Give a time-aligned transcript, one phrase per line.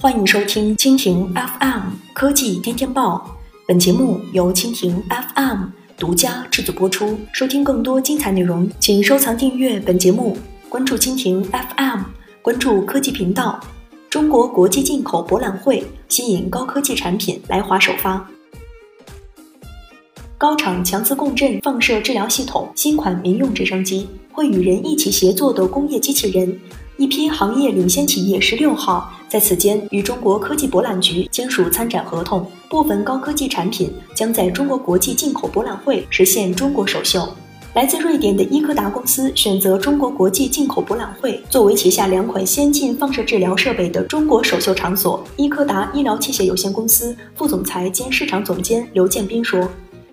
[0.00, 1.80] 欢迎收听蜻蜓 FM
[2.12, 3.36] 科技天天报，
[3.66, 5.02] 本节目由蜻蜓
[5.34, 5.64] FM
[5.96, 7.18] 独家制作播出。
[7.32, 10.38] 收听更多精彩内容，请收藏订阅本节目，
[10.68, 12.02] 关注蜻蜓 FM，
[12.40, 13.58] 关注科技频道。
[14.08, 18.24] 中国国际进口博览会吸引高科技产品来华首发。
[20.38, 26.56] 高场强磁共振放射治疗系统新款民用直升机，会与人一起协作的工业机器人。
[26.96, 37.28] 一批行业领先企业十六号在此间与中国科技博览局签署参展合同，部分高科技产品将在中国国际进口博览会实现中国首秀。
[37.74, 45.24] 来自瑞典的伊科达公司选择中国国际进口博览会作为旗下两款先进放射治疗设备的中国首秀场所。
[45.36, 49.68] 伊科达医疗器械有限公司副总裁兼市场总监刘建斌说。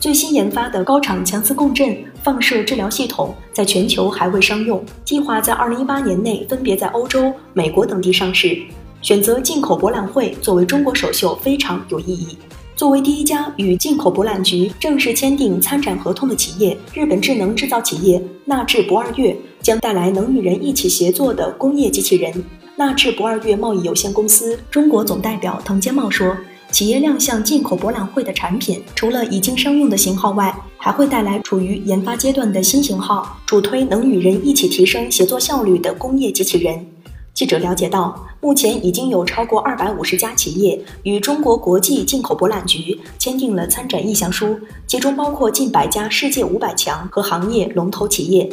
[0.00, 8.62] 最新研发的高场强磁共振放射治疗系统在全球还未商用，计划在二零一八年内分别在欧洲、美国等地上市。
[9.02, 12.38] 选择进口博览会作为中国首秀非常有意义。
[12.76, 22.32] 作为第一家与进口博览局正式签订参展合同的企业，日本智能制造企业纳智不二月将带来能与人一起协作的工业机器人。
[22.76, 26.36] 纳智不二月贸易有限公司中国总代表藤坚茂说。
[26.70, 36.86] 企业亮相进口博览会的产品，除了已经商用的型号外，还会带来处于研发阶段的新型号，主推能与人一起提升协作效率的工业机器人。
[37.32, 48.48] 记者了解到，目前已经有超过二百五十家企业与中国国际进口博览局签订了参展意向书，其中包括近百家世界五百强和行业龙头企业。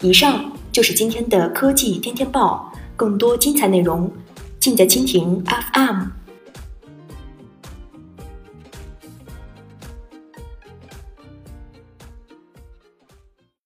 [0.00, 4.10] 以上就是今天的科技天天报，更多精彩内容。
[4.60, 6.29] 尽在蜻蜓 FM。